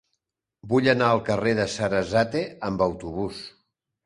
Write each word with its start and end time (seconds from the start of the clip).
Vull 0.71 0.87
anar 0.93 1.09
al 1.17 1.21
carrer 1.27 1.53
de 1.59 1.67
Sarasate 1.75 2.43
amb 2.71 2.83
autobús. 2.89 3.45